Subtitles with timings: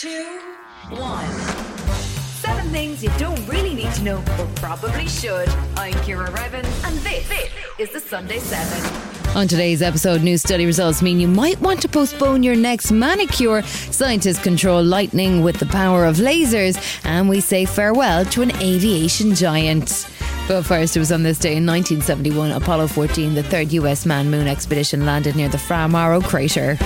[0.00, 0.40] two,
[0.88, 1.28] one.
[2.40, 5.46] Seven things you don't really need to know, but probably should.
[5.76, 9.36] I'm Ciara Revins, and this, this is the Sunday 7.
[9.36, 13.60] On today's episode, new study results mean you might want to postpone your next manicure.
[13.60, 19.34] Scientists control lightning with the power of lasers, and we say farewell to an aviation
[19.34, 20.08] giant.
[20.48, 24.30] But first, it was on this day in 1971, Apollo 14, the third US manned
[24.30, 26.78] moon expedition, landed near the Fra Mauro crater.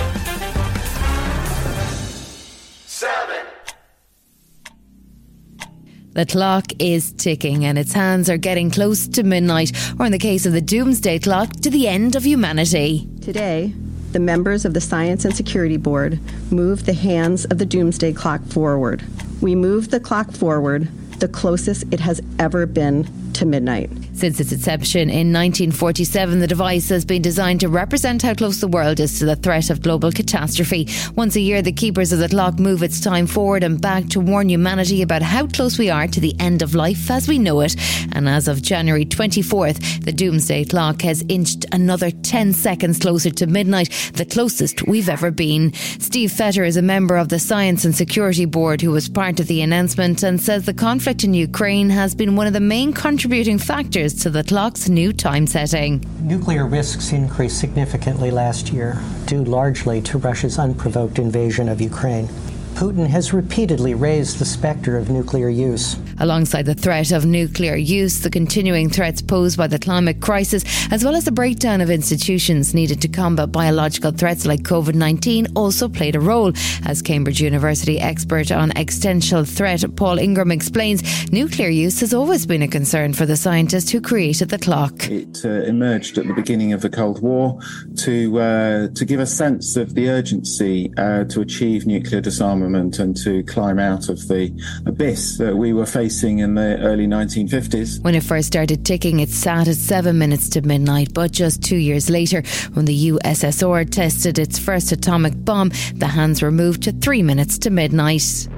[6.15, 10.17] The clock is ticking and its hands are getting close to midnight, or in the
[10.17, 13.09] case of the doomsday clock, to the end of humanity.
[13.21, 13.73] Today,
[14.13, 16.17] the members of the Science and Security Board
[16.53, 19.03] moved the hands of the doomsday clock forward.
[19.41, 20.87] We moved the clock forward
[21.19, 23.91] the closest it has ever been to midnight.
[24.15, 28.67] Since its inception in 1947, the device has been designed to represent how close the
[28.67, 30.87] world is to the threat of global catastrophe.
[31.15, 34.21] Once a year, the keepers of the clock move its time forward and back to
[34.21, 37.59] warn humanity about how close we are to the end of life as we know
[37.59, 37.75] it.
[38.13, 43.47] And as of January 24th, the doomsday clock has inched another 10 seconds closer to
[43.47, 45.73] midnight, the closest we've ever been.
[45.73, 49.47] Steve Fetter is a member of the Science and Security Board who was part of
[49.47, 53.57] the announcement and says the conflict in Ukraine has been one of the main contributing
[53.57, 56.03] factors to the clock's new time setting.
[56.21, 62.29] Nuclear risks increased significantly last year, due largely to Russia's unprovoked invasion of Ukraine.
[62.75, 65.95] Putin has repeatedly raised the specter of nuclear use.
[66.19, 71.05] Alongside the threat of nuclear use, the continuing threats posed by the climate crisis, as
[71.05, 75.87] well as the breakdown of institutions needed to combat biological threats like COVID 19, also
[75.87, 76.51] played a role.
[76.85, 82.61] As Cambridge University expert on existential threat Paul Ingram explains, nuclear use has always been
[82.61, 85.09] a concern for the scientist who created the clock.
[85.09, 87.57] It uh, emerged at the beginning of the Cold War
[87.99, 93.16] to, uh, to give a sense of the urgency uh, to achieve nuclear disarmament and
[93.16, 94.50] to climb out of the
[94.86, 98.02] abyss that we were facing in the early 1950s.
[98.02, 101.12] When it first started ticking, it sat at seven minutes to midnight.
[101.12, 102.42] But just two years later,
[102.72, 107.58] when the USSR tested its first atomic bomb, the hands were moved to three minutes
[107.58, 108.48] to midnight.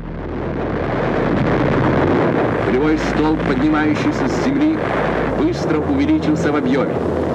[2.66, 4.78] Полевой столб, поднимающийся с земли,
[5.38, 7.25] быстро увеличился в объеме.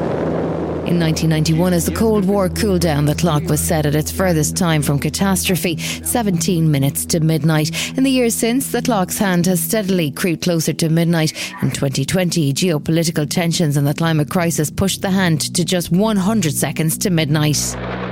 [0.92, 4.58] In 1991, as the Cold War cooled down, the clock was set at its furthest
[4.58, 7.70] time from catastrophe, 17 minutes to midnight.
[7.96, 11.32] In the years since, the clock's hand has steadily crept closer to midnight.
[11.62, 16.98] In 2020, geopolitical tensions and the climate crisis pushed the hand to just 100 seconds
[16.98, 17.56] to midnight.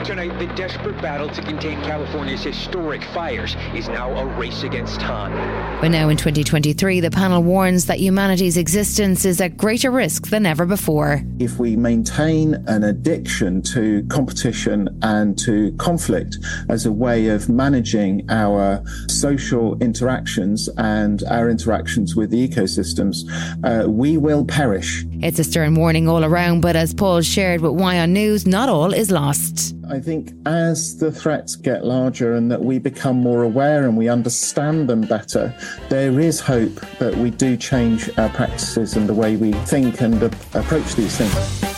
[0.05, 5.31] Tonight, the desperate battle to contain California's historic fires is now a race against time.
[5.79, 10.47] But now in 2023, the panel warns that humanity's existence is at greater risk than
[10.47, 11.23] ever before.
[11.39, 16.39] If we maintain an addiction to competition and to conflict
[16.71, 23.29] as a way of managing our social interactions and our interactions with the ecosystems,
[23.65, 25.05] uh, we will perish.
[25.21, 28.95] It's a stern warning all around, but as Paul shared with WION News, not all
[28.95, 29.75] is lost.
[29.91, 34.09] I think as the threats get larger and that we become more aware and we
[34.09, 35.53] understand them better,
[35.89, 40.23] there is hope that we do change our practices and the way we think and
[40.23, 41.70] approach these things.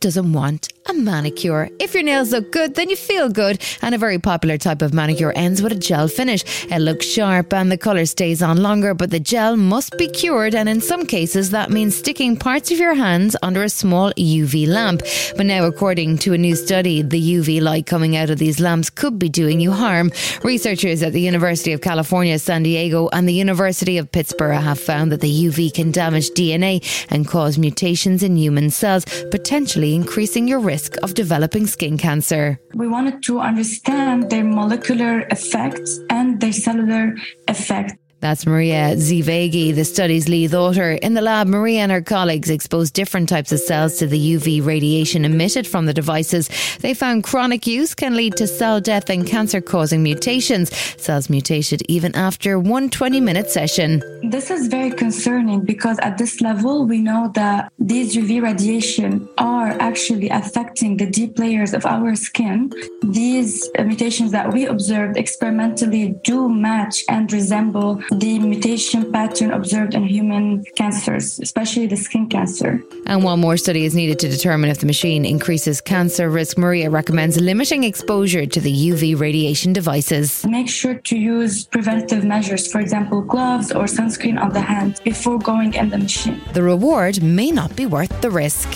[0.00, 1.68] Doesn't want a manicure?
[1.78, 3.62] If your nails look good, then you feel good.
[3.82, 6.44] And a very popular type of manicure ends with a gel finish.
[6.70, 10.54] It looks sharp and the colour stays on longer, but the gel must be cured.
[10.54, 14.66] And in some cases, that means sticking parts of your hands under a small UV
[14.66, 15.02] lamp.
[15.36, 18.90] But now, according to a new study, the UV light coming out of these lamps
[18.90, 20.10] could be doing you harm.
[20.42, 25.12] Researchers at the University of California, San Diego, and the University of Pittsburgh have found
[25.12, 30.60] that the UV can damage DNA and cause mutations in human cells, potentially increasing your
[30.60, 32.60] risk of developing skin cancer.
[32.74, 37.14] We wanted to understand their molecular effects and their cellular
[37.48, 37.94] effects.
[38.20, 40.90] That's Maria Zhivagui, the study's lead author.
[40.90, 44.64] In the lab, Maria and her colleagues exposed different types of cells to the UV
[44.64, 46.50] radiation emitted from the devices.
[46.80, 50.76] They found chronic use can lead to cell death and cancer causing mutations.
[51.00, 54.02] Cells mutated even after one 20 minute session.
[54.28, 59.76] This is very concerning because at this level, we know that these UV radiation are
[59.78, 62.72] actually affecting the deep layers of our skin.
[63.04, 70.06] These mutations that we observed experimentally do match and resemble the mutation pattern observed in
[70.06, 72.82] human cancers, especially the skin cancer.
[73.06, 76.90] And while more study is needed to determine if the machine increases cancer risk, Maria
[76.90, 80.44] recommends limiting exposure to the UV radiation devices.
[80.46, 85.38] Make sure to use preventative measures, for example, gloves or sunscreen on the hands before
[85.38, 86.40] going in the machine.
[86.52, 88.68] The reward may not be worth the risk.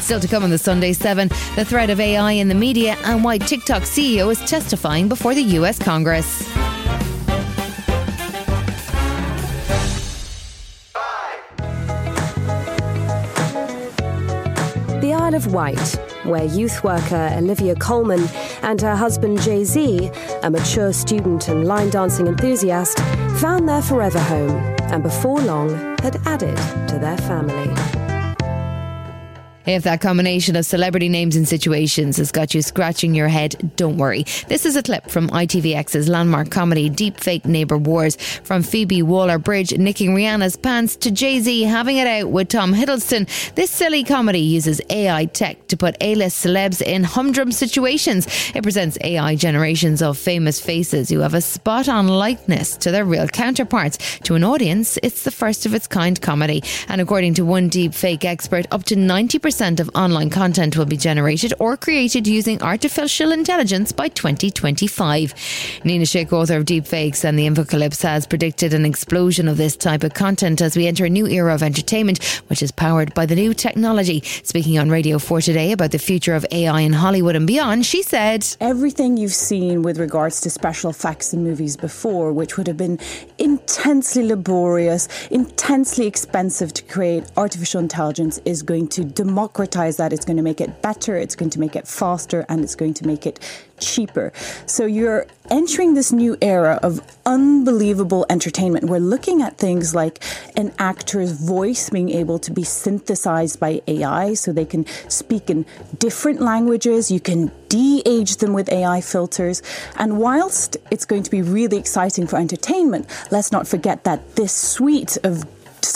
[0.00, 3.22] Still to come on the Sunday 7, the threat of AI in the media and
[3.22, 6.48] why TikTok CEO is testifying before the US Congress.
[15.28, 18.26] Isle of Wight, where youth worker Olivia Coleman
[18.62, 20.10] and her husband Jay Z,
[20.42, 22.98] a mature student and line dancing enthusiast,
[23.38, 24.56] found their forever home
[24.90, 26.56] and before long had added
[26.88, 27.97] to their family.
[29.68, 33.98] If that combination of celebrity names and situations has got you scratching your head, don't
[33.98, 34.22] worry.
[34.48, 38.16] This is a clip from ITVX's landmark comedy Deepfake Neighbour Wars.
[38.16, 42.72] From Phoebe Waller Bridge nicking Rihanna's pants to Jay Z having it out with Tom
[42.72, 48.26] Hiddleston, this silly comedy uses AI tech to put A list celebs in humdrum situations.
[48.54, 53.04] It presents AI generations of famous faces who have a spot on likeness to their
[53.04, 53.98] real counterparts.
[54.20, 56.62] To an audience, it's the first of its kind comedy.
[56.88, 61.52] And according to one deepfake expert, up to 90% of online content will be generated
[61.58, 65.34] or created using artificial intelligence by 2025.
[65.82, 70.04] Nina Schick, author of Deepfakes and the Infocalypse, has predicted an explosion of this type
[70.04, 73.34] of content as we enter a new era of entertainment, which is powered by the
[73.34, 74.20] new technology.
[74.44, 78.04] Speaking on Radio 4 today about the future of AI in Hollywood and beyond, she
[78.04, 82.76] said Everything you've seen with regards to special effects in movies before, which would have
[82.76, 83.00] been
[83.38, 89.02] intensely laborious, intensely expensive to create, artificial intelligence is going to
[89.38, 90.12] democratize that.
[90.12, 92.94] It's going to make it better, it's going to make it faster, and it's going
[92.94, 93.38] to make it
[93.78, 94.32] cheaper.
[94.66, 98.86] So you're entering this new era of unbelievable entertainment.
[98.86, 100.24] We're looking at things like
[100.56, 105.64] an actor's voice being able to be synthesized by AI so they can speak in
[105.98, 107.08] different languages.
[107.08, 109.62] You can de age them with AI filters.
[109.96, 114.52] And whilst it's going to be really exciting for entertainment, let's not forget that this
[114.52, 115.44] suite of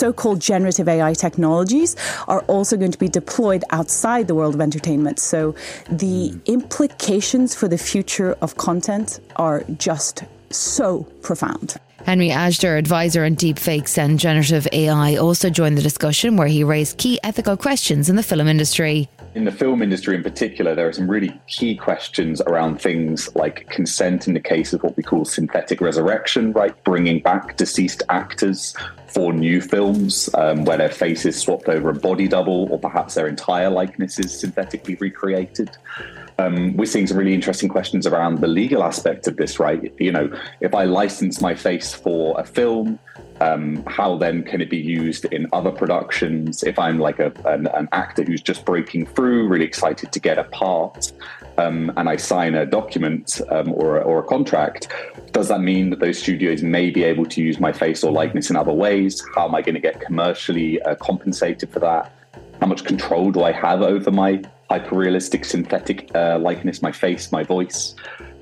[0.03, 1.95] so called generative AI technologies
[2.27, 5.17] are also going to be deployed outside the world of entertainment.
[5.17, 5.55] So
[5.89, 6.39] the hmm.
[6.45, 11.77] implications for the future of content are just so profound.
[12.05, 16.97] Henry Ajder, advisor on deepfakes and generative AI, also joined the discussion where he raised
[16.97, 19.07] key ethical questions in the film industry.
[19.35, 23.67] In the film industry in particular, there are some really key questions around things like
[23.69, 26.83] consent in the case of what we call synthetic resurrection, right?
[26.83, 28.75] Bringing back deceased actors
[29.07, 33.15] for new films um, where their face is swapped over a body double or perhaps
[33.15, 35.71] their entire likeness is synthetically recreated.
[36.37, 39.93] Um, we're seeing some really interesting questions around the legal aspect of this, right?
[39.99, 42.99] You know, if I license my face for a film,
[43.41, 46.63] um, how then can it be used in other productions?
[46.63, 50.37] If I'm like a, an, an actor who's just breaking through, really excited to get
[50.37, 51.11] a part,
[51.57, 54.87] um, and I sign a document um, or, or a contract,
[55.31, 58.49] does that mean that those studios may be able to use my face or likeness
[58.49, 59.23] in other ways?
[59.35, 62.11] How am I going to get commercially uh, compensated for that?
[62.59, 67.43] How much control do I have over my hyper-realistic synthetic uh, likeness, my face, my
[67.43, 67.95] voice?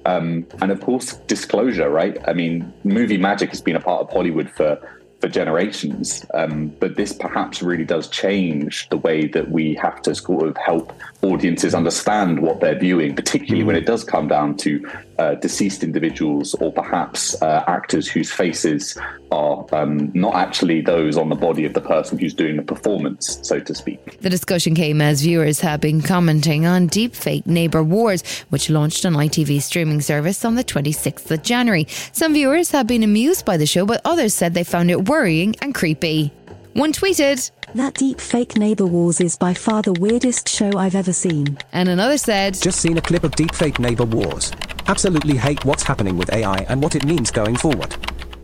[0.05, 2.17] Um, and of course, disclosure, right?
[2.27, 4.79] I mean, movie magic has been a part of Hollywood for
[5.21, 6.25] for generations.
[6.33, 10.57] Um, but this perhaps really does change the way that we have to sort of
[10.57, 14.89] help audiences understand what they're viewing, particularly when it does come down to
[15.19, 18.97] uh, deceased individuals or perhaps uh, actors whose faces
[19.31, 23.39] are um, not actually those on the body of the person who's doing the performance,
[23.43, 24.19] so to speak.
[24.21, 29.13] The discussion came as viewers have been commenting on Deepfake Neighbour Wars, which launched on
[29.13, 31.85] ITV streaming service on the 26th of January.
[32.11, 35.55] Some viewers have been amused by the show, but others said they found it worrying
[35.61, 36.31] and creepy.
[36.73, 41.11] One tweeted, That deep fake Neighbour Wars is by far the weirdest show I've ever
[41.11, 41.57] seen.
[41.73, 44.53] And another said, Just seen a clip of deep fake Neighbour Wars.
[44.87, 47.97] Absolutely hate what's happening with AI and what it means going forward.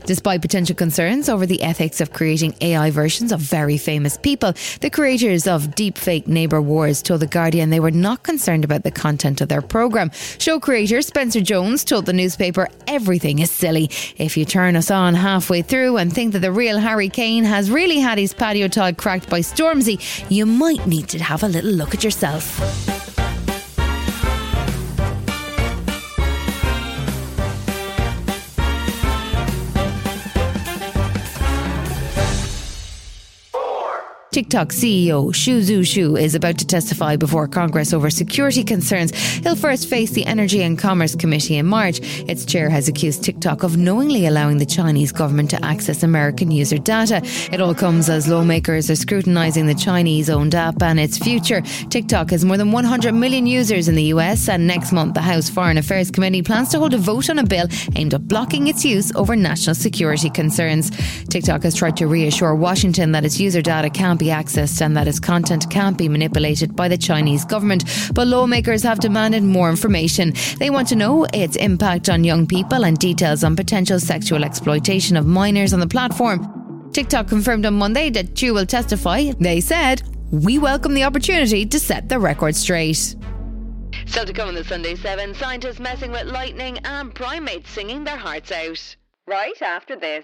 [0.08, 4.90] Despite potential concerns over the ethics of creating AI versions of very famous people, the
[4.90, 9.42] creators of Deepfake Neighbour Wars told The Guardian they were not concerned about the content
[9.42, 10.10] of their programme.
[10.40, 13.90] Show creator Spencer Jones told the newspaper everything is silly.
[14.16, 17.70] If you turn us on halfway through and think that the real Harry Kane has
[17.70, 20.00] really had his patio tile cracked by Stormzy,
[20.32, 22.97] you might need to have a little look at yourself.
[34.38, 39.10] TikTok CEO Shou Chew is about to testify before Congress over security concerns.
[39.40, 42.00] He'll first face the Energy and Commerce Committee in March.
[42.30, 46.78] Its chair has accused TikTok of knowingly allowing the Chinese government to access American user
[46.78, 47.24] data.
[47.52, 51.62] It all comes as lawmakers are scrutinizing the Chinese owned app and its future.
[51.90, 55.50] TikTok has more than 100 million users in the US, and next month, the House
[55.50, 57.66] Foreign Affairs Committee plans to hold a vote on a bill
[57.96, 60.92] aimed at blocking its use over national security concerns.
[61.30, 65.08] TikTok has tried to reassure Washington that its user data can't be accessed and that
[65.08, 70.34] its content can't be manipulated by the Chinese government, but lawmakers have demanded more information.
[70.60, 75.18] They want to know its impact on young people and details on potential sexual exploitation
[75.18, 76.90] of minors on the platform.
[76.94, 79.32] TikTok confirmed on Monday that Chew will testify.
[79.40, 83.16] They said, We welcome the opportunity to set the record straight.
[84.06, 88.18] Still to come on the Sunday 7, scientists messing with lightning and primates singing their
[88.18, 88.96] hearts out.
[89.28, 90.24] Right after this.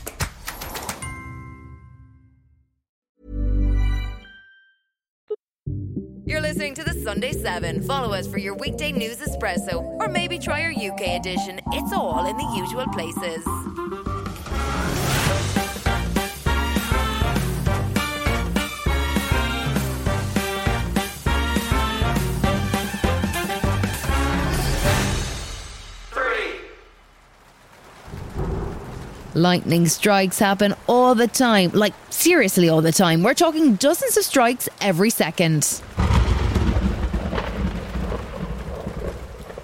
[7.03, 7.81] Sunday 7.
[7.81, 11.59] Follow us for your weekday news espresso, or maybe try our UK edition.
[11.71, 13.43] It's all in the usual places.
[29.33, 31.71] Lightning strikes happen all the time.
[31.73, 33.23] Like, seriously, all the time.
[33.23, 35.81] We're talking dozens of strikes every second.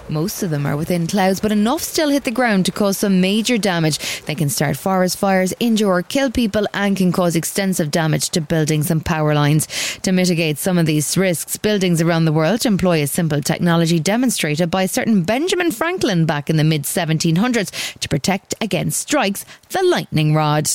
[0.10, 3.20] Most of them are within clouds, but enough still hit the ground to cause some
[3.20, 4.22] major damage.
[4.24, 8.42] They can start forest fires, injure or kill people, and can cause extensive damage to
[8.42, 9.68] buildings and power lines.
[10.04, 14.72] To mitigate some of these risks, buildings around the world employ a simple technology demonstrated
[14.72, 19.84] by a certain Benjamin Franklin back in the mid 1700s to protect against strikes the
[19.84, 20.70] lightning rod.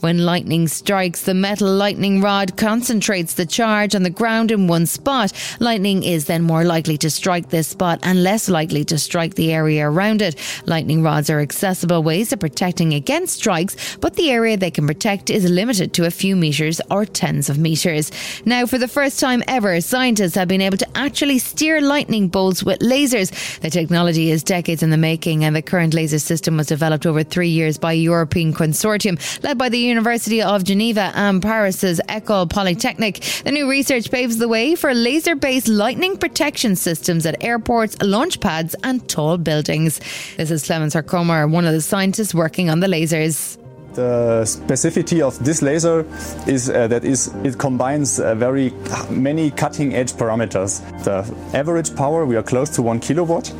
[0.00, 4.86] When lightning strikes, the metal lightning rod concentrates the charge on the ground in one
[4.86, 5.32] spot.
[5.60, 9.52] Lightning is then more likely to strike this spot and less likely to strike the
[9.52, 10.36] area around it.
[10.66, 15.30] Lightning rods are accessible ways of protecting against strikes, but the area they can protect
[15.30, 18.10] is limited to a few meters or tens of meters.
[18.44, 22.62] Now, for the first time ever, scientists have been able to actually steer lightning bolts
[22.62, 23.60] with lasers.
[23.60, 27.22] The technology is decades in the making, and the current laser system was developed over
[27.22, 32.46] three years by a European consortium led by the University of Geneva and Paris's Ecole
[32.46, 33.22] Polytechnique.
[33.44, 38.40] The new research paves the way for laser based lightning protection systems at airports, launch
[38.40, 40.00] pads, and tall buildings.
[40.36, 43.58] This is Clemens Herkommer, one of the scientists working on the lasers.
[43.94, 46.04] The specificity of this laser
[46.48, 48.72] is uh, that is it combines uh, very
[49.08, 50.82] many cutting edge parameters.
[51.04, 51.22] The
[51.56, 53.52] average power we are close to one kilowatt.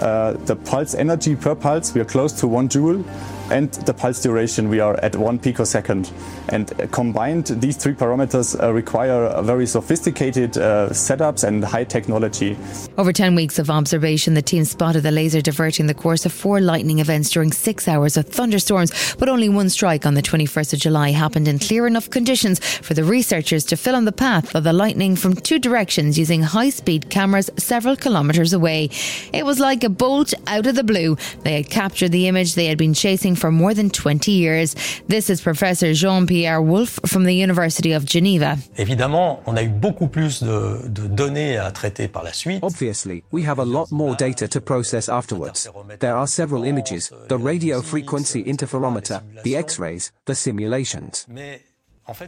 [0.00, 3.04] Uh, the pulse energy per pulse we are close to one joule
[3.50, 6.10] and the pulse duration we are at one picosecond.
[6.48, 12.56] And uh, combined, these three parameters uh, require very sophisticated uh, setups and high technology.
[12.98, 16.60] Over 10 weeks of observation, the team spotted the laser diverting the course of four
[16.60, 20.78] lightning events during six hours of thunderstorms, but only one strike on the 21st of
[20.80, 24.64] July happened in clear enough conditions for the researchers to fill in the path of
[24.64, 28.90] the lightning from two directions using high speed cameras several kilometres away.
[29.32, 31.16] It was like a bolt out of the blue.
[31.42, 34.74] They had captured the image they had been chasing for more than 20 years.
[35.08, 38.56] This is Professor Jean Pierre Wolf from the University of Geneva.
[38.76, 42.62] Évidemment, on a eu beaucoup plus de, de données à traiter par la suite.
[42.62, 45.68] Obviously, we have a lot more data to process afterwards.
[46.00, 51.26] There are several images the radio frequency interferometer, the X rays, the simulations.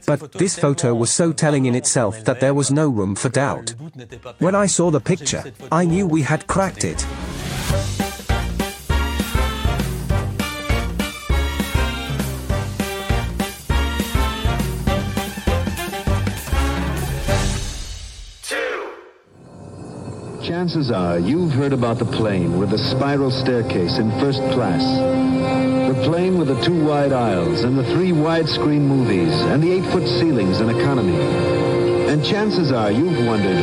[0.06, 3.74] But this photo was so telling in itself that there was no room for doubt.
[4.40, 7.06] When I saw the picture, I knew we had cracked it.
[20.48, 24.80] Chances are you've heard about the plane with the spiral staircase in first class.
[24.80, 30.08] The plane with the two wide aisles and the three widescreen movies and the eight-foot
[30.08, 31.20] ceilings in economy.
[32.08, 33.62] And chances are you've wondered,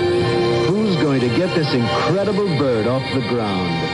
[0.67, 3.84] who's going to get this incredible bird off the ground?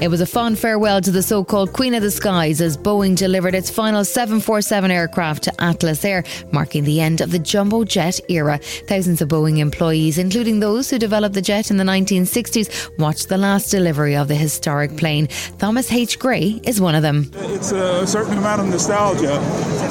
[0.00, 3.16] It was a fond farewell to the so called Queen of the Skies as Boeing
[3.16, 8.20] delivered its final 747 aircraft to Atlas Air, marking the end of the jumbo jet
[8.28, 8.58] era.
[8.86, 13.38] Thousands of Boeing employees, including those who developed the jet in the 1960s, watched the
[13.38, 15.26] last delivery of the historic plane.
[15.58, 16.16] Thomas H.
[16.20, 17.28] Gray is one of them.
[17.34, 19.40] It's a certain amount of nostalgia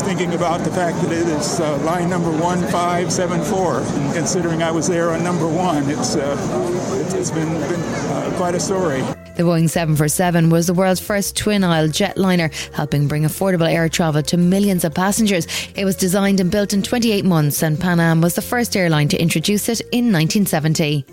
[0.04, 3.80] thinking about the fact that it is uh, line number 1574.
[3.82, 6.38] And considering I was there on number one, it's, uh,
[7.14, 9.04] it's been, been uh, quite a story.
[9.38, 14.24] The Boeing 747 was the world's first twin aisle jetliner, helping bring affordable air travel
[14.24, 15.46] to millions of passengers.
[15.76, 19.10] It was designed and built in 28 months, and Pan Am was the first airline
[19.10, 21.06] to introduce it in 1970.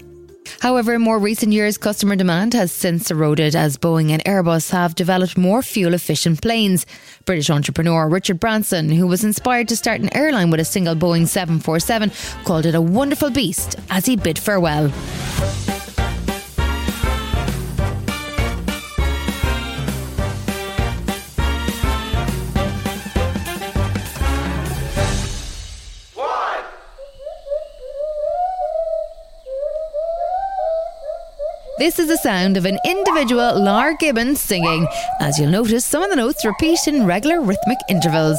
[0.60, 4.94] However, in more recent years, customer demand has since eroded as Boeing and Airbus have
[4.94, 6.86] developed more fuel efficient planes.
[7.26, 11.28] British entrepreneur Richard Branson, who was inspired to start an airline with a single Boeing
[11.28, 12.10] 747,
[12.46, 14.90] called it a wonderful beast as he bid farewell.
[31.76, 34.86] This is the sound of an individual Lar Gibbons singing.
[35.18, 38.38] As you'll notice, some of the notes repeat in regular rhythmic intervals.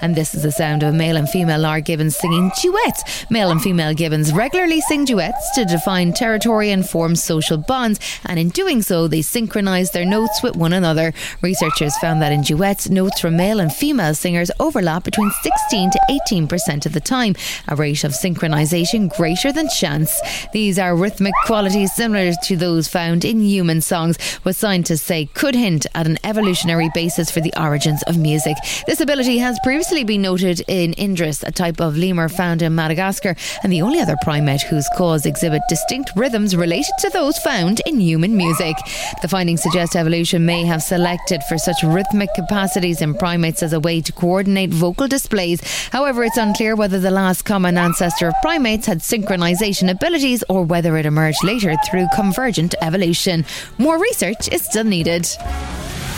[0.00, 3.30] And this is the sound of a male and female Lar Gibbons singing duets.
[3.30, 8.38] Male and female Gibbons regularly sing duets to define territory and form social bonds, and
[8.38, 11.12] in doing so, they synchronise their notes with one another.
[11.42, 16.00] Researchers found that in duets, notes from male and female singers overlap between 16 to
[16.28, 17.34] 18% of the time,
[17.68, 20.20] a rate of synchronisation greater than chance.
[20.52, 25.54] These are rhythmic qualities similar to those found in human songs, what scientists say could
[25.54, 28.56] hint at an evolutionary basis for the origins of music.
[28.86, 32.72] This ability has previously previously been noted in Indris, a type of lemur found in
[32.76, 37.80] Madagascar, and the only other primate whose calls exhibit distinct rhythms related to those found
[37.86, 38.76] in human music.
[39.20, 43.80] The findings suggest evolution may have selected for such rhythmic capacities in primates as a
[43.80, 45.60] way to coordinate vocal displays.
[45.88, 50.96] However, it's unclear whether the last common ancestor of primates had synchronization abilities or whether
[50.98, 53.44] it emerged later through convergent evolution.
[53.78, 55.26] More research is still needed.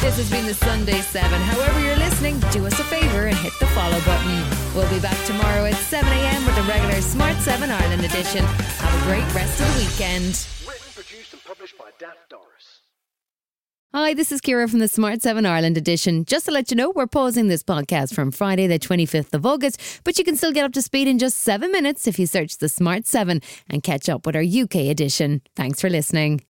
[0.02, 1.40] This has been the Sunday 7.
[1.42, 2.82] However, you're listening, do us a
[3.20, 4.42] and hit the follow button.
[4.74, 6.46] We'll be back tomorrow at 7 a.m.
[6.46, 8.44] with the regular Smart 7 Ireland edition.
[8.44, 10.46] Have a great rest of the weekend.
[10.66, 12.80] Written, produced, and published by Daft Doris.
[13.94, 16.24] Hi, this is Ciara from the Smart 7 Ireland edition.
[16.24, 20.00] Just to let you know, we're pausing this podcast from Friday, the 25th of August,
[20.04, 22.56] but you can still get up to speed in just seven minutes if you search
[22.56, 25.42] the Smart 7 and catch up with our UK edition.
[25.54, 26.40] Thanks for listening.